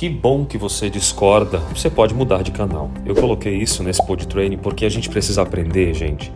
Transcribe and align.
Que 0.00 0.08
bom 0.08 0.46
que 0.46 0.56
você 0.56 0.88
discorda. 0.88 1.58
Você 1.76 1.90
pode 1.90 2.14
mudar 2.14 2.42
de 2.42 2.50
canal. 2.50 2.90
Eu 3.04 3.14
coloquei 3.14 3.56
isso 3.56 3.82
nesse 3.82 4.02
pod 4.06 4.26
training 4.26 4.56
porque 4.56 4.86
a 4.86 4.88
gente 4.88 5.10
precisa 5.10 5.42
aprender, 5.42 5.92
gente, 5.92 6.32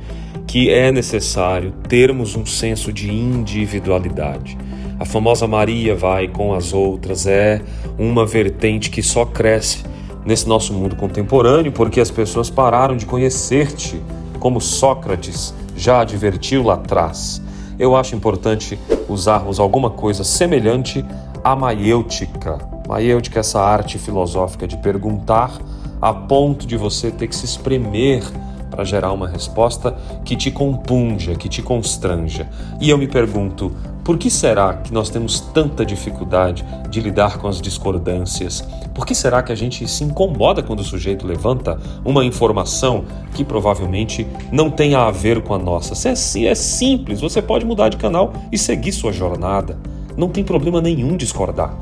que 0.46 0.68
é 0.68 0.92
necessário 0.92 1.72
termos 1.88 2.37
um 2.37 2.45
senso 2.45 2.92
de 2.92 3.10
individualidade. 3.10 4.59
A 5.00 5.07
famosa 5.07 5.46
Maria 5.46 5.96
vai 5.96 6.29
com 6.29 6.52
as 6.52 6.75
outras 6.75 7.27
é 7.27 7.62
uma 7.98 8.27
vertente 8.27 8.91
que 8.91 9.02
só 9.02 9.25
cresce 9.25 9.82
nesse 10.27 10.46
nosso 10.46 10.75
mundo 10.75 10.95
contemporâneo 10.95 11.72
porque 11.72 12.02
as 12.02 12.11
pessoas 12.11 12.50
pararam 12.50 12.98
de 12.98 13.06
conhecer-te, 13.06 13.98
como 14.38 14.61
Sócrates 14.61 15.54
já 15.75 16.02
advertiu 16.02 16.64
lá 16.64 16.75
atrás. 16.75 17.43
Eu 17.79 17.96
acho 17.96 18.14
importante 18.14 18.79
usarmos 19.09 19.59
alguma 19.59 19.90
coisa 19.90 20.25
semelhante 20.25 21.04
à 21.43 21.54
maiêutica 21.54 22.75
Maiêutica 22.86 23.39
é 23.39 23.40
essa 23.40 23.61
arte 23.61 23.99
filosófica 23.99 24.66
de 24.66 24.76
perguntar 24.76 25.58
a 26.00 26.13
ponto 26.13 26.66
de 26.66 26.76
você 26.76 27.11
ter 27.11 27.29
que 27.29 27.35
se 27.35 27.46
espremer 27.46 28.22
para 28.71 28.85
gerar 28.85 29.13
uma 29.13 29.26
resposta 29.26 29.96
que 30.25 30.36
te 30.36 30.50
compunja, 30.50 31.35
que 31.35 31.49
te 31.49 31.63
constranja. 31.63 32.48
E 32.80 32.91
eu 32.91 32.98
me 32.98 33.08
pergunto, 33.08 33.72
por 34.05 34.19
que 34.19 34.28
será 34.28 34.75
que 34.75 34.92
nós 34.92 35.08
temos 35.08 35.41
tanta 35.41 35.84
dificuldade 35.84 36.62
de 36.91 37.00
lidar 37.00 37.39
com 37.39 37.48
as 37.48 37.58
discordâncias? 37.58 38.62
Por 38.94 39.06
que 39.06 39.14
será 39.14 39.42
que 39.42 39.50
a 39.50 39.55
gente 39.55 39.89
se 39.89 40.05
incomoda 40.05 40.62
quando 40.62 40.80
o 40.80 40.84
sujeito 40.84 41.27
levanta 41.27 41.80
uma 42.05 42.22
informação 42.22 43.06
que 43.34 43.42
provavelmente 43.42 44.27
não 44.53 44.70
tenha 44.70 44.98
a 44.98 45.11
ver 45.11 45.42
com 45.42 45.55
a 45.55 45.58
nossa? 45.58 45.94
Se 45.94 46.47
é, 46.47 46.50
é 46.50 46.55
simples, 46.55 47.22
você 47.22 47.41
pode 47.41 47.64
mudar 47.64 47.89
de 47.89 47.97
canal 47.97 48.34
e 48.53 48.58
seguir 48.58 48.92
sua 48.92 49.11
jornada. 49.11 49.78
Não 50.19 50.28
tem 50.28 50.44
problema 50.44 50.83
nenhum 50.83 51.16
discordar. 51.16 51.75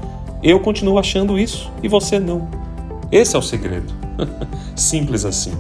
Eu 0.45 0.61
continuo 0.61 1.01
achando 1.01 1.37
isso 1.37 1.73
e 1.83 1.89
você 1.89 2.21
não. 2.21 2.49
Esse 3.11 3.35
é 3.35 3.39
o 3.39 3.43
segredo. 3.43 3.93
simples 4.77 5.25
assim. 5.25 5.53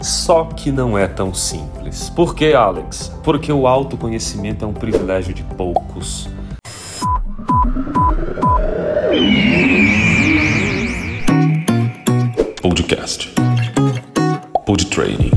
Só 0.00 0.44
que 0.44 0.72
não 0.72 0.96
é 0.96 1.06
tão 1.06 1.34
simples. 1.34 2.08
Por 2.10 2.34
que, 2.34 2.54
Alex? 2.54 3.12
Porque 3.22 3.52
o 3.52 3.66
autoconhecimento 3.66 4.64
é 4.64 4.68
um 4.68 4.72
privilégio 4.72 5.34
de 5.34 5.42
poucos. 5.42 6.28
Podcast. 12.62 13.30
Pod 14.64 14.86
Training. 14.86 15.32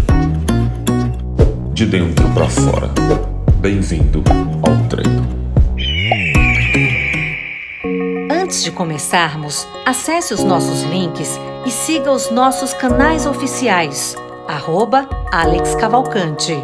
De 1.73 1.85
dentro 1.85 2.29
para 2.29 2.47
fora. 2.47 2.89
Bem-vindo 3.59 4.23
ao 4.65 4.87
treino. 4.87 5.27
Antes 8.31 8.63
de 8.63 8.71
começarmos, 8.71 9.67
acesse 9.85 10.33
os 10.33 10.43
nossos 10.43 10.83
links 10.83 11.37
e 11.65 11.71
siga 11.71 12.11
os 12.11 12.29
nossos 12.29 12.73
canais 12.73 13.25
oficiais, 13.25 14.15
arroba 14.47 15.07
Alex 15.31 15.75
Cavalcante. 15.75 16.55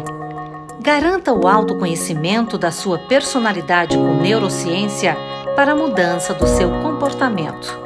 Garanta 0.80 1.32
o 1.32 1.46
autoconhecimento 1.46 2.56
da 2.56 2.70
sua 2.70 2.98
personalidade 2.98 3.96
com 3.96 4.14
neurociência 4.14 5.16
para 5.56 5.72
a 5.72 5.76
mudança 5.76 6.32
do 6.34 6.46
seu 6.46 6.70
comportamento. 6.80 7.78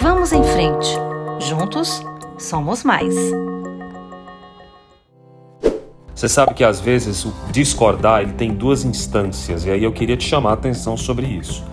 Vamos 0.00 0.32
em 0.32 0.42
frente. 0.42 0.96
Juntos, 1.38 2.02
somos 2.38 2.82
mais. 2.82 3.14
Você 6.14 6.28
sabe 6.28 6.54
que 6.54 6.64
às 6.64 6.80
vezes 6.80 7.24
o 7.24 7.32
discordar 7.52 8.22
ele 8.22 8.32
tem 8.32 8.52
duas 8.52 8.84
instâncias, 8.84 9.64
e 9.64 9.70
aí 9.70 9.84
eu 9.84 9.92
queria 9.92 10.16
te 10.16 10.24
chamar 10.24 10.50
a 10.50 10.54
atenção 10.54 10.96
sobre 10.96 11.26
isso. 11.26 11.64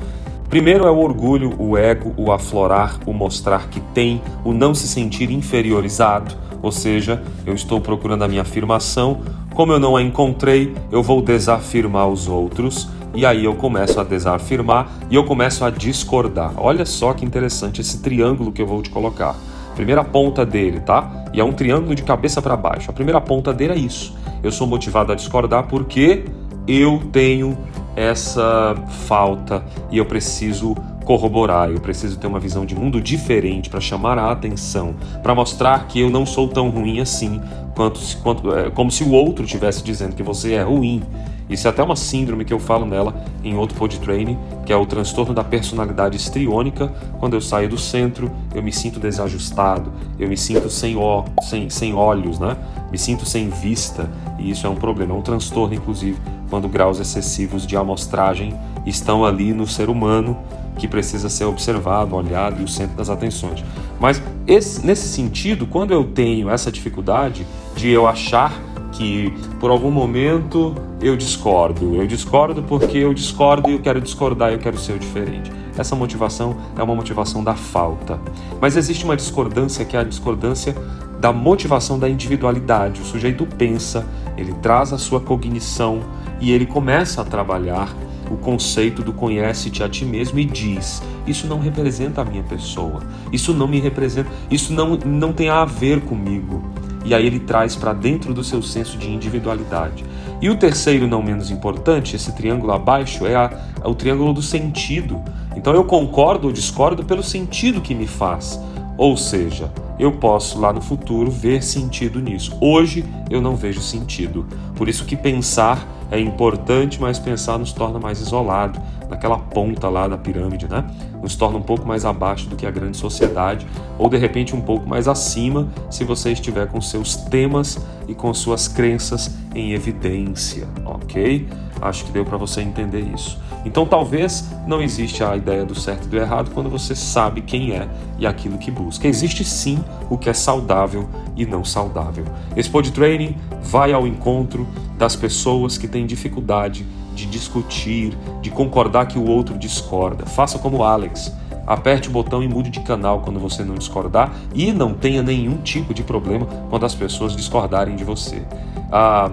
Primeiro 0.55 0.87
é 0.87 0.89
o 0.89 0.99
orgulho, 0.99 1.53
o 1.59 1.77
ego, 1.77 2.13
o 2.15 2.31
aflorar, 2.31 2.97
o 3.05 3.11
mostrar 3.11 3.67
que 3.67 3.81
tem, 3.93 4.21
o 4.41 4.53
não 4.53 4.73
se 4.73 4.87
sentir 4.87 5.29
inferiorizado, 5.29 6.33
ou 6.61 6.71
seja, 6.71 7.21
eu 7.45 7.53
estou 7.53 7.81
procurando 7.81 8.23
a 8.23 8.27
minha 8.29 8.41
afirmação, 8.41 9.19
como 9.53 9.73
eu 9.73 9.79
não 9.81 9.97
a 9.97 10.01
encontrei, 10.01 10.73
eu 10.93 11.03
vou 11.03 11.21
desafirmar 11.21 12.07
os 12.07 12.29
outros, 12.29 12.87
e 13.13 13.25
aí 13.25 13.43
eu 13.43 13.53
começo 13.55 13.99
a 13.99 14.05
desafirmar 14.05 14.87
e 15.09 15.15
eu 15.15 15.25
começo 15.25 15.65
a 15.65 15.69
discordar. 15.69 16.53
Olha 16.55 16.85
só 16.85 17.11
que 17.11 17.25
interessante 17.25 17.81
esse 17.81 18.01
triângulo 18.01 18.53
que 18.53 18.61
eu 18.61 18.65
vou 18.65 18.81
te 18.81 18.89
colocar. 18.89 19.35
Primeira 19.75 20.05
ponta 20.05 20.45
dele, 20.45 20.79
tá? 20.79 21.25
E 21.33 21.41
é 21.41 21.43
um 21.43 21.51
triângulo 21.51 21.93
de 21.93 22.03
cabeça 22.03 22.41
para 22.41 22.55
baixo. 22.55 22.89
A 22.89 22.93
primeira 22.93 23.19
ponta 23.19 23.53
dele 23.53 23.73
é 23.73 23.77
isso. 23.77 24.15
Eu 24.41 24.53
sou 24.53 24.65
motivado 24.65 25.11
a 25.11 25.15
discordar 25.15 25.67
porque 25.67 26.23
eu 26.65 27.01
tenho 27.11 27.57
essa 27.95 28.75
falta 29.07 29.63
e 29.91 29.97
eu 29.97 30.05
preciso 30.05 30.75
corroborar, 31.05 31.69
eu 31.69 31.79
preciso 31.79 32.17
ter 32.17 32.27
uma 32.27 32.39
visão 32.39 32.65
de 32.65 32.75
mundo 32.75 32.99
diferente 32.99 33.69
para 33.69 33.79
chamar 33.79 34.17
a 34.17 34.31
atenção, 34.31 34.95
para 35.21 35.35
mostrar 35.35 35.87
que 35.87 35.99
eu 35.99 36.09
não 36.09 36.25
sou 36.25 36.47
tão 36.47 36.69
ruim 36.69 36.99
assim, 36.99 37.39
quanto, 37.75 37.99
quanto 38.23 38.53
é, 38.53 38.69
como 38.71 38.91
se 38.91 39.03
o 39.03 39.11
outro 39.11 39.45
estivesse 39.45 39.83
dizendo 39.83 40.15
que 40.15 40.23
você 40.23 40.53
é 40.53 40.63
ruim. 40.63 41.03
Isso 41.47 41.67
é 41.67 41.69
até 41.69 41.83
uma 41.83 41.95
síndrome 41.95 42.43
que 42.43 42.51
eu 42.51 42.57
falo 42.57 42.87
nela 42.87 43.23
em 43.43 43.55
outro 43.55 43.77
pod 43.77 43.99
training, 43.99 44.35
que 44.65 44.73
é 44.73 44.75
o 44.75 44.83
transtorno 44.83 45.31
da 45.31 45.43
personalidade 45.43 46.17
estriônica. 46.17 46.91
Quando 47.19 47.35
eu 47.35 47.41
saio 47.41 47.69
do 47.69 47.77
centro, 47.77 48.31
eu 48.55 48.63
me 48.63 48.71
sinto 48.71 48.99
desajustado, 48.99 49.93
eu 50.17 50.27
me 50.27 50.35
sinto 50.35 50.71
sem, 50.71 50.97
ó, 50.97 51.23
sem, 51.43 51.69
sem 51.69 51.93
olhos, 51.93 52.39
né? 52.39 52.57
me 52.95 52.97
sinto 52.97 53.25
sem 53.25 53.49
vista, 53.49 54.09
e 54.39 54.49
isso 54.49 54.65
é 54.65 54.69
um 54.69 54.75
problema, 54.75 55.13
é 55.13 55.17
um 55.17 55.21
transtorno, 55.21 55.73
inclusive, 55.73 56.17
quando 56.49 56.67
graus 56.67 56.99
excessivos 56.99 57.65
de 57.65 57.75
amostragem 57.75 58.53
estão 58.85 59.25
ali 59.25 59.53
no 59.53 59.67
ser 59.67 59.89
humano 59.89 60.37
que 60.77 60.87
precisa 60.87 61.29
ser 61.29 61.45
observado, 61.45 62.15
olhado 62.15 62.61
e 62.61 62.63
o 62.63 62.67
centro 62.67 62.95
das 62.95 63.09
atenções. 63.09 63.63
Mas 63.99 64.21
esse, 64.45 64.85
nesse 64.85 65.07
sentido, 65.07 65.65
quando 65.65 65.91
eu 65.91 66.03
tenho 66.03 66.49
essa 66.49 66.71
dificuldade 66.71 67.45
de 67.75 67.89
eu 67.89 68.07
achar 68.07 68.53
que 68.91 69.33
por 69.59 69.71
algum 69.71 69.91
momento 69.91 70.73
eu 71.01 71.15
discordo, 71.15 71.95
eu 71.95 72.07
discordo 72.07 72.63
porque 72.63 72.97
eu 72.97 73.13
discordo 73.13 73.69
e 73.69 73.73
eu 73.73 73.79
quero 73.79 74.01
discordar, 74.01 74.51
eu 74.51 74.59
quero 74.59 74.77
ser 74.77 74.97
diferente. 74.97 75.51
Essa 75.77 75.95
motivação 75.95 76.55
é 76.77 76.83
uma 76.83 76.95
motivação 76.95 77.43
da 77.43 77.53
falta. 77.53 78.19
Mas 78.61 78.77
existe 78.77 79.03
uma 79.03 79.15
discordância 79.15 79.83
que 79.83 79.97
é 79.97 79.99
a 79.99 80.03
discordância 80.03 80.73
da 81.19 81.33
motivação 81.33 81.99
da 81.99 82.07
individualidade. 82.07 83.01
O 83.01 83.05
sujeito 83.05 83.45
pensa, 83.45 84.05
ele 84.37 84.53
traz 84.61 84.93
a 84.93 84.97
sua 84.97 85.19
cognição 85.19 86.01
e 86.45 86.51
ele 86.51 86.67
começa 86.67 87.23
a 87.23 87.25
trabalhar 87.25 87.91
o 88.29 88.37
conceito 88.37 89.01
do 89.01 89.11
conhece-te 89.11 89.81
a 89.81 89.89
ti 89.89 90.05
mesmo 90.05 90.37
e 90.37 90.45
diz: 90.45 91.01
Isso 91.25 91.47
não 91.47 91.59
representa 91.59 92.21
a 92.21 92.25
minha 92.25 92.43
pessoa, 92.43 93.01
isso 93.33 93.51
não 93.51 93.67
me 93.67 93.79
representa, 93.79 94.29
isso 94.51 94.71
não, 94.71 94.95
não 94.95 95.33
tem 95.33 95.49
a 95.49 95.65
ver 95.65 96.01
comigo. 96.01 96.63
E 97.03 97.15
aí 97.15 97.25
ele 97.25 97.39
traz 97.39 97.75
para 97.75 97.93
dentro 97.93 98.31
do 98.31 98.43
seu 98.43 98.61
senso 98.61 98.95
de 98.95 99.09
individualidade. 99.11 100.05
E 100.39 100.47
o 100.47 100.55
terceiro, 100.55 101.07
não 101.07 101.23
menos 101.23 101.49
importante, 101.49 102.15
esse 102.15 102.31
triângulo 102.35 102.73
abaixo, 102.73 103.25
é, 103.25 103.35
a, 103.35 103.51
é 103.83 103.87
o 103.87 103.95
triângulo 103.95 104.31
do 104.31 104.41
sentido. 104.43 105.23
Então 105.55 105.73
eu 105.73 105.83
concordo 105.83 106.45
ou 106.45 106.53
discordo 106.53 107.03
pelo 107.03 107.23
sentido 107.23 107.81
que 107.81 107.95
me 107.95 108.05
faz. 108.05 108.59
Ou 108.97 109.17
seja, 109.17 109.71
eu 109.99 110.11
posso 110.11 110.59
lá 110.59 110.71
no 110.71 110.81
futuro 110.81 111.29
ver 111.29 111.63
sentido 111.63 112.19
nisso. 112.19 112.57
Hoje 112.61 113.05
eu 113.29 113.41
não 113.41 113.55
vejo 113.55 113.81
sentido. 113.81 114.45
Por 114.75 114.87
isso 114.87 115.05
que 115.05 115.15
pensar 115.15 115.87
é 116.11 116.19
importante, 116.19 117.01
mas 117.01 117.19
pensar 117.19 117.57
nos 117.57 117.73
torna 117.73 117.99
mais 117.99 118.21
isolado, 118.21 118.79
naquela 119.09 119.37
ponta 119.37 119.89
lá 119.89 120.07
da 120.07 120.17
pirâmide, 120.17 120.67
né? 120.67 120.85
Nos 121.25 121.35
torna 121.35 121.57
um 121.57 121.61
pouco 121.63 121.87
mais 121.87 122.05
abaixo 122.05 122.47
do 122.47 122.55
que 122.55 122.67
a 122.67 122.69
grande 122.69 122.97
sociedade, 122.97 123.65
ou 123.97 124.07
de 124.07 124.15
repente 124.15 124.55
um 124.55 124.61
pouco 124.61 124.87
mais 124.87 125.07
acima, 125.07 125.67
se 125.89 126.03
você 126.03 126.31
estiver 126.31 126.67
com 126.67 126.79
seus 126.79 127.15
temas 127.15 127.83
e 128.07 128.13
com 128.13 128.31
suas 128.31 128.67
crenças 128.67 129.35
em 129.55 129.71
evidência, 129.71 130.67
ok? 130.85 131.47
Acho 131.81 132.05
que 132.05 132.11
deu 132.11 132.23
para 132.23 132.37
você 132.37 132.61
entender 132.61 132.99
isso. 132.99 133.39
Então 133.65 133.87
talvez 133.87 134.51
não 134.67 134.83
existe 134.83 135.23
a 135.23 135.35
ideia 135.35 135.65
do 135.65 135.73
certo 135.73 136.05
e 136.05 136.09
do 136.09 136.15
errado 136.15 136.51
quando 136.53 136.69
você 136.69 136.93
sabe 136.93 137.41
quem 137.41 137.71
é 137.71 137.89
e 138.19 138.27
aquilo 138.27 138.59
que 138.59 138.69
busca. 138.69 139.07
Existe 139.07 139.43
sim 139.43 139.83
o 140.11 140.19
que 140.19 140.29
é 140.29 140.33
saudável 140.33 141.09
e 141.35 141.43
não 141.43 141.65
saudável. 141.65 142.23
Esse 142.55 142.69
pod 142.69 142.91
training 142.91 143.35
vai 143.63 143.91
ao 143.91 144.05
encontro 144.05 144.67
das 144.97 145.15
pessoas 145.15 145.77
que 145.77 145.87
têm 145.87 146.05
dificuldade 146.05 146.85
de 147.13 147.25
discutir, 147.25 148.15
de 148.41 148.49
concordar 148.49 149.07
que 149.07 149.17
o 149.17 149.25
outro 149.25 149.57
discorda. 149.57 150.25
Faça 150.25 150.59
como 150.59 150.83
Alex. 150.83 151.33
Aperte 151.65 152.09
o 152.09 152.11
botão 152.11 152.43
e 152.43 152.47
mude 152.47 152.69
de 152.69 152.81
canal 152.81 153.21
quando 153.21 153.39
você 153.39 153.63
não 153.63 153.75
discordar 153.75 154.31
e 154.53 154.71
não 154.71 154.93
tenha 154.93 155.23
nenhum 155.23 155.57
tipo 155.57 155.93
de 155.93 156.03
problema 156.03 156.45
quando 156.69 156.85
as 156.85 156.93
pessoas 156.93 157.35
discordarem 157.35 157.95
de 157.95 158.03
você. 158.03 158.43
Ah, 158.91 159.31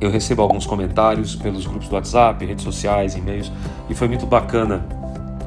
eu 0.00 0.10
recebo 0.10 0.42
alguns 0.42 0.66
comentários 0.66 1.36
pelos 1.36 1.64
grupos 1.64 1.88
do 1.88 1.94
WhatsApp, 1.94 2.44
redes 2.44 2.64
sociais, 2.64 3.14
e-mails, 3.14 3.52
e 3.88 3.94
foi 3.94 4.08
muito 4.08 4.26
bacana 4.26 4.84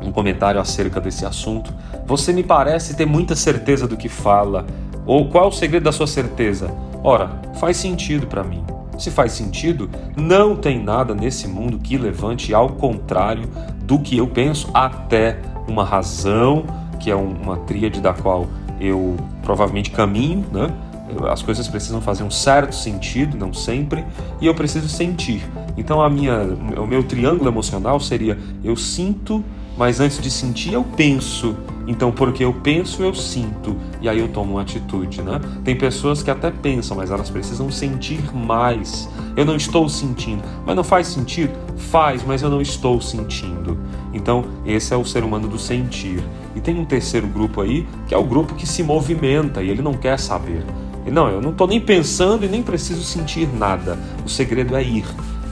um 0.02 0.12
comentário 0.12 0.62
acerca 0.62 1.02
desse 1.02 1.26
assunto. 1.26 1.74
Você 2.06 2.32
me 2.32 2.44
parece 2.44 2.96
ter 2.96 3.06
muita 3.06 3.36
certeza 3.36 3.86
do 3.86 3.98
que 3.98 4.08
fala. 4.08 4.66
Ou 5.06 5.30
qual 5.30 5.50
o 5.50 5.52
segredo 5.52 5.84
da 5.84 5.92
sua 5.92 6.08
certeza? 6.08 6.72
Ora, 7.04 7.30
faz 7.60 7.78
sentido 7.78 8.28
para 8.28 8.44
mim. 8.44 8.64
Se 8.98 9.12
faz 9.12 9.34
sentido, 9.34 9.90
não 10.16 10.56
tem 10.56 10.84
nada 10.84 11.14
nesse 11.14 11.48
mundo 11.48 11.78
que 11.80 11.98
levante 11.98 12.54
ao 12.54 12.70
contrário 12.70 13.48
do 13.84 14.00
que 14.00 14.18
eu 14.18 14.28
penso, 14.28 14.70
até 14.74 15.40
uma 15.68 15.84
razão, 15.84 16.66
que 17.00 17.12
é 17.12 17.16
uma 17.16 17.58
tríade 17.58 18.02
da 18.02 18.14
qual 18.14 18.48
eu 18.80 19.16
provavelmente 19.44 19.92
caminho, 19.92 20.46
né? 20.52 20.70
As 21.30 21.42
coisas 21.42 21.68
precisam 21.68 22.02
fazer 22.02 22.24
um 22.24 22.32
certo 22.32 22.76
sentido, 22.76 23.38
não 23.38 23.54
sempre, 23.54 24.04
e 24.42 24.46
eu 24.46 24.54
preciso 24.54 24.90
sentir. 24.90 25.42
Então 25.78 26.02
a 26.02 26.10
minha, 26.10 26.42
o 26.78 26.86
meu 26.86 27.02
triângulo 27.04 27.50
emocional 27.50 28.00
seria 28.00 28.38
eu 28.64 28.76
sinto, 28.76 29.44
mas 29.78 30.00
antes 30.00 30.20
de 30.20 30.32
sentir 30.32 30.74
eu 30.74 30.84
penso. 30.84 31.56
Então 31.86 32.12
porque 32.12 32.44
eu 32.44 32.54
penso 32.54 33.02
eu 33.02 33.14
sinto 33.14 33.78
e 34.02 34.10
aí 34.10 34.20
eu 34.20 34.28
tomo 34.28 34.54
uma 34.54 34.62
atitude, 34.62 35.22
né? 35.22 35.40
Tem 35.64 35.76
pessoas 35.76 36.22
que 36.22 36.30
até 36.30 36.52
pensam, 36.52 36.98
mas 36.98 37.12
elas 37.12 37.30
precisam 37.30 37.72
sentir 37.72 38.36
mais. 38.36 39.08
Eu 39.36 39.46
não 39.46 39.56
estou 39.56 39.88
sentindo, 39.88 40.44
mas 40.66 40.76
não 40.76 40.84
faz 40.84 41.08
sentido? 41.08 41.54
Faz, 41.78 42.24
mas 42.26 42.42
eu 42.42 42.50
não 42.50 42.62
estou 42.62 43.00
sentindo. 43.00 43.78
Então 44.14 44.46
esse 44.66 44.94
é 44.94 44.98
o 44.98 45.06
ser 45.06 45.24
humano 45.24 45.48
do 45.48 45.60
sentir. 45.60 46.22
E 46.56 46.60
tem 46.60 46.78
um 46.78 46.86
terceiro 46.86 47.28
grupo 47.28 47.62
aí 47.62 47.88
que 48.08 48.14
é 48.14 48.18
o 48.18 48.24
grupo 48.24 48.56
que 48.56 48.68
se 48.68 48.84
movimenta 48.84 49.62
e 49.62 49.70
ele 49.70 49.82
não 49.82 49.94
quer 49.94 50.20
saber. 50.20 50.66
Não, 51.12 51.30
eu 51.30 51.42
não 51.42 51.52
estou 51.52 51.68
nem 51.68 51.80
pensando 51.80 52.44
e 52.44 52.50
nem 52.50 52.62
preciso 52.62 53.02
sentir 53.02 53.48
nada. 53.48 53.98
O 54.26 54.30
segredo 54.30 54.76
é 54.76 54.84
ir. 54.84 55.06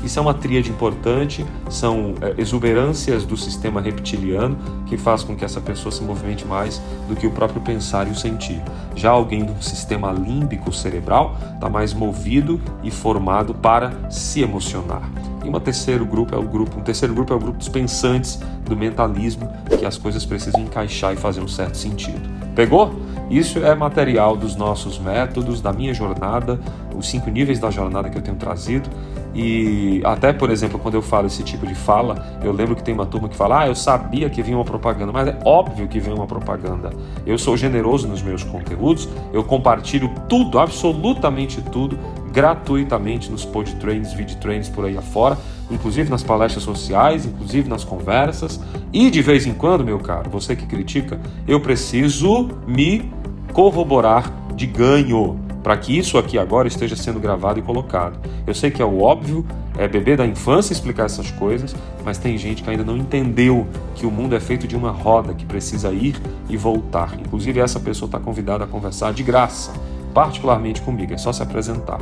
Isso 0.06 0.20
é 0.20 0.22
uma 0.22 0.36
tríade 0.36 0.70
importante, 0.70 1.44
são 1.68 2.14
é, 2.22 2.40
exuberâncias 2.40 3.26
do 3.26 3.36
sistema 3.36 3.82
reptiliano 3.82 4.56
que 4.86 4.98
faz 4.98 5.24
com 5.24 5.36
que 5.36 5.44
essa 5.44 5.60
pessoa 5.60 5.92
se 5.92 6.04
movimente 6.04 6.46
mais 6.46 6.80
do 7.10 7.16
que 7.16 7.26
o 7.26 7.32
próprio 7.32 7.60
pensar 7.60 8.08
e 8.08 8.12
o 8.12 8.16
sentir. 8.16 8.62
Já 8.96 9.10
alguém 9.10 9.44
do 9.44 9.64
sistema 9.64 10.12
límbico 10.12 10.72
cerebral 10.72 11.36
está 11.56 11.68
mais 11.70 11.92
movido 11.92 12.62
e 12.84 12.92
formado 12.92 13.56
para 13.56 14.12
se 14.12 14.42
emocionar. 14.42 15.10
E 15.44 15.50
um 15.50 15.60
terceiro 15.60 16.06
grupo 16.06 16.36
é 16.36 16.38
o 16.38 16.44
grupo, 16.44 16.80
um 16.80 16.84
terceiro 16.84 17.14
grupo 17.14 17.34
é 17.34 17.36
o 17.36 17.40
grupo 17.40 17.58
dos 17.58 17.70
pensantes, 17.70 18.40
do 18.64 18.76
mentalismo, 18.76 19.52
que 19.80 19.86
as 19.86 19.98
coisas 19.98 20.24
precisam 20.24 20.62
encaixar 20.62 21.14
e 21.14 21.18
fazer 21.18 21.42
um 21.42 21.48
certo 21.48 21.78
sentido. 21.78 22.30
Pegou? 22.56 22.94
Isso 23.30 23.60
é 23.60 23.74
material 23.74 24.36
dos 24.36 24.56
nossos 24.56 25.00
métodos, 25.00 25.62
da 25.62 25.74
minha 25.74 25.94
jornada, 25.94 26.60
os 26.96 27.08
cinco 27.10 27.30
níveis 27.30 27.60
da 27.60 27.72
jornada 27.72 28.10
que 28.10 28.18
eu 28.18 28.22
tenho 28.22 28.38
trazido. 28.38 28.90
E 29.34 30.02
até, 30.06 30.32
por 30.32 30.50
exemplo, 30.50 30.80
quando 30.80 30.96
eu 30.96 31.02
falo 31.02 31.28
esse 31.28 31.44
tipo 31.44 31.68
de 31.68 31.76
fala, 31.76 32.40
eu 32.42 32.54
lembro 32.54 32.76
que 32.76 32.82
tem 32.82 32.94
uma 32.94 33.06
turma 33.06 33.28
que 33.28 33.36
fala: 33.36 33.62
Ah, 33.62 33.68
eu 33.68 33.76
sabia 33.76 34.30
que 34.30 34.42
vinha 34.42 34.58
uma 34.58 34.64
propaganda, 34.64 35.12
mas 35.12 35.28
é 35.28 35.38
óbvio 35.44 35.88
que 35.88 36.00
vem 36.00 36.14
uma 36.14 36.26
propaganda. 36.26 36.92
Eu 37.26 37.38
sou 37.38 37.58
generoso 37.58 38.08
nos 38.08 38.22
meus 38.22 38.44
conteúdos, 38.44 39.10
eu 39.34 39.44
compartilho 39.44 40.10
tudo, 40.30 40.58
absolutamente 40.58 41.62
tudo, 41.62 42.00
gratuitamente 42.32 43.30
nos 43.30 43.44
pod 43.44 43.76
trains, 43.76 44.14
video 44.14 44.38
trains 44.38 44.70
por 44.70 44.86
aí 44.86 44.98
afora, 44.98 45.38
inclusive 45.70 46.10
nas 46.10 46.24
palestras 46.24 46.64
sociais, 46.64 47.26
inclusive 47.26 47.70
nas 47.70 47.84
conversas. 47.84 48.60
E 48.94 49.10
de 49.10 49.22
vez 49.22 49.46
em 49.46 49.54
quando, 49.54 49.84
meu 49.84 50.00
caro, 50.00 50.30
você 50.30 50.56
que 50.56 50.66
critica, 50.66 51.20
eu 51.48 51.60
preciso 51.60 52.50
me 52.68 53.12
corroborar 53.54 54.32
de 54.56 54.66
ganho 54.66 55.40
para 55.66 55.76
que 55.76 55.98
isso 55.98 56.18
aqui 56.18 56.38
agora 56.38 56.68
esteja 56.68 56.96
sendo 56.96 57.20
gravado 57.20 57.58
e 57.58 57.62
colocado. 57.64 58.20
Eu 58.46 58.54
sei 58.54 58.70
que 58.70 58.84
é 58.84 58.86
o 58.86 59.02
óbvio, 59.02 59.44
é 59.76 59.88
bebê 59.88 60.16
da 60.16 60.24
infância 60.24 60.72
explicar 60.72 61.06
essas 61.06 61.32
coisas, 61.32 61.76
mas 62.04 62.20
tem 62.20 62.38
gente 62.38 62.62
que 62.62 62.70
ainda 62.70 62.84
não 62.84 62.96
entendeu 62.96 63.66
que 63.96 64.06
o 64.06 64.12
mundo 64.12 64.36
é 64.36 64.40
feito 64.40 64.68
de 64.68 64.76
uma 64.76 64.92
roda 64.92 65.34
que 65.34 65.44
precisa 65.44 65.92
ir 65.92 66.22
e 66.48 66.56
voltar. 66.56 67.18
Inclusive, 67.20 67.60
essa 67.60 67.80
pessoa 67.80 68.08
está 68.08 68.20
convidada 68.20 68.64
a 68.64 68.68
conversar 68.68 69.12
de 69.12 69.24
graça, 69.24 69.74
particularmente 70.14 70.82
comigo, 70.84 71.14
é 71.14 71.18
só 71.18 71.34
se 71.34 71.42
apresentar. 71.42 72.00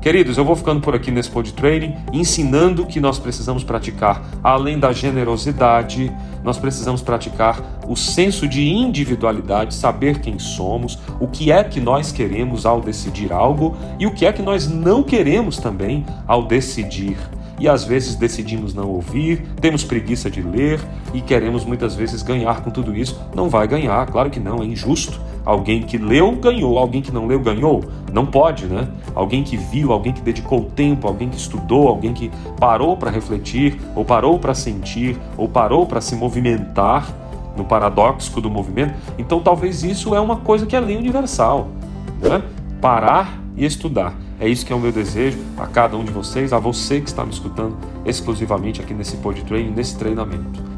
Queridos, 0.00 0.38
eu 0.38 0.44
vou 0.44 0.54
ficando 0.54 0.80
por 0.80 0.94
aqui 0.94 1.10
nesse 1.10 1.28
pod 1.28 1.52
training, 1.52 1.96
ensinando 2.12 2.86
que 2.86 3.00
nós 3.00 3.18
precisamos 3.18 3.64
praticar, 3.64 4.22
além 4.44 4.78
da 4.78 4.92
generosidade, 4.92 6.12
nós 6.44 6.56
precisamos 6.56 7.02
praticar 7.02 7.60
o 7.86 7.96
senso 7.96 8.46
de 8.46 8.68
individualidade, 8.68 9.74
saber 9.74 10.20
quem 10.20 10.38
somos, 10.38 10.98
o 11.18 11.26
que 11.26 11.50
é 11.50 11.64
que 11.64 11.80
nós 11.80 12.12
queremos 12.12 12.64
ao 12.64 12.80
decidir 12.80 13.32
algo 13.32 13.76
e 13.98 14.06
o 14.06 14.12
que 14.12 14.24
é 14.24 14.32
que 14.32 14.40
nós 14.40 14.68
não 14.68 15.02
queremos 15.02 15.58
também 15.58 16.06
ao 16.28 16.44
decidir 16.44 17.18
e 17.58 17.68
às 17.68 17.84
vezes 17.84 18.14
decidimos 18.14 18.74
não 18.74 18.88
ouvir, 18.88 19.42
temos 19.60 19.84
preguiça 19.84 20.30
de 20.30 20.42
ler 20.42 20.80
e 21.12 21.20
queremos 21.20 21.64
muitas 21.64 21.94
vezes 21.94 22.22
ganhar 22.22 22.62
com 22.62 22.70
tudo 22.70 22.96
isso. 22.96 23.20
Não 23.34 23.48
vai 23.48 23.66
ganhar, 23.66 24.06
claro 24.06 24.30
que 24.30 24.40
não, 24.40 24.62
é 24.62 24.66
injusto. 24.66 25.20
Alguém 25.44 25.82
que 25.82 25.96
leu, 25.96 26.32
ganhou, 26.32 26.78
alguém 26.78 27.00
que 27.00 27.10
não 27.10 27.26
leu, 27.26 27.40
ganhou. 27.40 27.82
Não 28.12 28.26
pode, 28.26 28.66
né? 28.66 28.86
Alguém 29.14 29.42
que 29.42 29.56
viu, 29.56 29.92
alguém 29.92 30.12
que 30.12 30.20
dedicou 30.20 30.64
tempo, 30.64 31.06
alguém 31.06 31.28
que 31.28 31.38
estudou, 31.38 31.88
alguém 31.88 32.12
que 32.12 32.30
parou 32.60 32.96
para 32.96 33.10
refletir, 33.10 33.80
ou 33.96 34.04
parou 34.04 34.38
para 34.38 34.54
sentir, 34.54 35.18
ou 35.36 35.48
parou 35.48 35.86
para 35.86 36.00
se 36.00 36.14
movimentar 36.14 37.08
no 37.56 37.64
paradoxo 37.64 38.40
do 38.40 38.50
movimento. 38.50 38.94
Então 39.18 39.40
talvez 39.40 39.82
isso 39.82 40.14
é 40.14 40.20
uma 40.20 40.36
coisa 40.36 40.66
que 40.66 40.76
é 40.76 40.80
lei 40.80 40.96
universal, 40.96 41.68
né? 42.20 42.42
Parar 42.80 43.42
e 43.56 43.64
estudar. 43.64 44.14
É 44.40 44.48
isso 44.48 44.64
que 44.64 44.72
é 44.72 44.76
o 44.76 44.78
meu 44.78 44.92
desejo 44.92 45.38
a 45.56 45.66
cada 45.66 45.96
um 45.96 46.04
de 46.04 46.12
vocês, 46.12 46.52
a 46.52 46.58
você 46.58 47.00
que 47.00 47.08
está 47.08 47.24
me 47.24 47.32
escutando 47.32 47.76
exclusivamente 48.04 48.80
aqui 48.80 48.94
nesse 48.94 49.16
Pod 49.16 49.42
Training, 49.44 49.72
nesse 49.72 49.98
treinamento. 49.98 50.68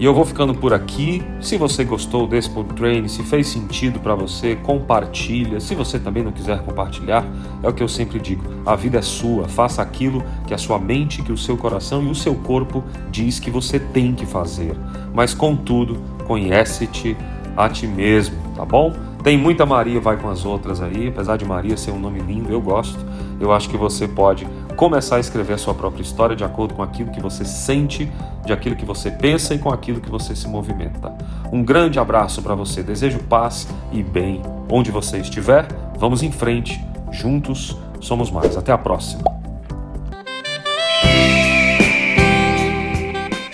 E 0.00 0.04
eu 0.06 0.14
vou 0.14 0.24
ficando 0.24 0.54
por 0.54 0.72
aqui. 0.72 1.22
Se 1.42 1.58
você 1.58 1.84
gostou 1.84 2.26
desse 2.26 2.48
Pod 2.48 2.72
Training, 2.74 3.06
se 3.06 3.22
fez 3.22 3.48
sentido 3.48 4.00
para 4.00 4.14
você, 4.14 4.56
compartilha. 4.56 5.60
Se 5.60 5.74
você 5.74 5.98
também 5.98 6.22
não 6.22 6.32
quiser 6.32 6.62
compartilhar, 6.62 7.22
é 7.62 7.68
o 7.68 7.72
que 7.72 7.82
eu 7.82 7.88
sempre 7.88 8.18
digo: 8.18 8.42
a 8.64 8.74
vida 8.74 8.98
é 8.98 9.02
sua. 9.02 9.46
Faça 9.46 9.82
aquilo 9.82 10.24
que 10.46 10.54
a 10.54 10.58
sua 10.58 10.78
mente, 10.78 11.22
que 11.22 11.30
o 11.30 11.36
seu 11.36 11.54
coração 11.54 12.02
e 12.02 12.10
o 12.10 12.14
seu 12.14 12.34
corpo 12.34 12.82
diz 13.10 13.38
que 13.38 13.50
você 13.50 13.78
tem 13.78 14.14
que 14.14 14.24
fazer. 14.24 14.74
Mas 15.12 15.34
contudo, 15.34 15.98
conhece-te 16.26 17.14
a 17.54 17.68
ti 17.68 17.86
mesmo, 17.86 18.36
tá 18.56 18.64
bom? 18.64 19.09
Tem 19.22 19.36
muita 19.36 19.66
Maria, 19.66 20.00
vai 20.00 20.16
com 20.16 20.30
as 20.30 20.46
outras 20.46 20.80
aí, 20.80 21.08
apesar 21.08 21.36
de 21.36 21.44
Maria 21.44 21.76
ser 21.76 21.90
um 21.90 21.98
nome 21.98 22.20
lindo, 22.20 22.50
eu 22.50 22.60
gosto. 22.60 22.98
Eu 23.38 23.52
acho 23.52 23.68
que 23.68 23.76
você 23.76 24.08
pode 24.08 24.46
começar 24.76 25.16
a 25.16 25.20
escrever 25.20 25.54
a 25.54 25.58
sua 25.58 25.74
própria 25.74 26.02
história 26.02 26.34
de 26.34 26.42
acordo 26.42 26.72
com 26.72 26.82
aquilo 26.82 27.10
que 27.10 27.20
você 27.20 27.44
sente, 27.44 28.10
de 28.46 28.52
aquilo 28.52 28.74
que 28.76 28.84
você 28.84 29.10
pensa 29.10 29.54
e 29.54 29.58
com 29.58 29.70
aquilo 29.70 30.00
que 30.00 30.10
você 30.10 30.34
se 30.34 30.48
movimenta. 30.48 31.12
Um 31.52 31.62
grande 31.62 31.98
abraço 31.98 32.40
para 32.40 32.54
você, 32.54 32.82
desejo 32.82 33.18
paz 33.24 33.68
e 33.92 34.02
bem 34.02 34.40
onde 34.70 34.90
você 34.90 35.18
estiver. 35.18 35.68
Vamos 35.98 36.22
em 36.22 36.32
frente, 36.32 36.82
juntos 37.12 37.76
somos 38.00 38.30
mais. 38.30 38.56
Até 38.56 38.72
a 38.72 38.78
próxima. 38.78 39.22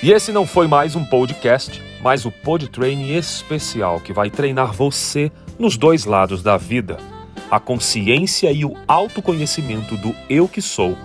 E 0.00 0.12
esse 0.12 0.30
não 0.30 0.46
foi 0.46 0.68
mais 0.68 0.94
um 0.94 1.04
podcast, 1.04 1.82
mas 2.00 2.24
o 2.24 2.30
Pod 2.30 2.68
Training 2.68 3.14
especial 3.16 4.00
que 4.00 4.12
vai 4.12 4.30
treinar 4.30 4.72
você 4.72 5.30
nos 5.58 5.76
dois 5.76 6.04
lados 6.04 6.42
da 6.42 6.56
vida, 6.56 6.98
a 7.50 7.58
consciência 7.60 8.50
e 8.52 8.64
o 8.64 8.74
autoconhecimento 8.86 9.96
do 9.96 10.14
eu 10.28 10.48
que 10.48 10.60
sou, 10.60 10.96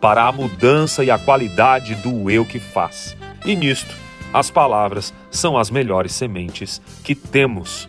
para 0.00 0.24
a 0.26 0.32
mudança 0.32 1.02
e 1.02 1.10
a 1.10 1.18
qualidade 1.18 1.94
do 1.96 2.30
eu 2.30 2.44
que 2.44 2.58
faz. 2.58 3.16
E 3.44 3.56
nisto, 3.56 3.94
as 4.32 4.50
palavras 4.50 5.14
são 5.30 5.56
as 5.56 5.70
melhores 5.70 6.12
sementes 6.12 6.80
que 7.02 7.14
temos. 7.14 7.88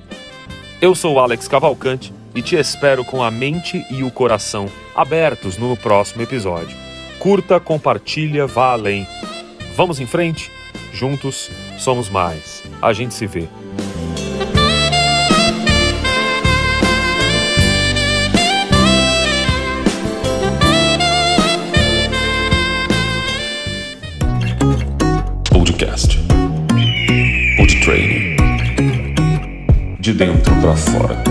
Eu 0.82 0.94
sou 0.94 1.20
Alex 1.20 1.48
Cavalcante 1.48 2.14
e 2.36 2.42
te 2.42 2.56
espero 2.56 3.04
com 3.04 3.24
a 3.24 3.32
mente 3.32 3.86
e 3.90 4.04
o 4.04 4.12
coração 4.12 4.70
abertos 4.96 5.58
no 5.58 5.76
próximo 5.76 6.22
episódio. 6.22 6.78
Curta, 7.18 7.60
compartilha, 7.60 8.46
vá 8.46 8.74
além. 8.74 9.08
Vamos 9.76 10.00
em 10.00 10.06
frente? 10.06 10.52
Juntos 10.96 11.52
somos 11.78 12.10
mais. 12.10 12.64
A 12.82 12.94
gente 12.94 13.14
se 13.14 13.28
vê. 13.28 13.50
Podcast. 25.50 26.18
Pod 27.58 27.82
Training. 27.82 28.38
De 30.00 30.14
dentro 30.14 30.56
para 30.62 30.76
fora. 30.78 31.24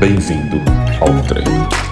Bem-vindo 0.00 0.56
ao 1.00 1.22
treino. 1.22 1.85